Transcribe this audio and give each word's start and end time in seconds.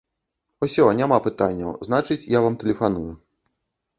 Усё, 0.67 0.85
няма 0.99 1.19
пытанняў, 1.27 1.75
значыць, 1.89 2.19
я 2.37 2.43
вам 2.45 2.57
тэлефаную. 2.63 3.07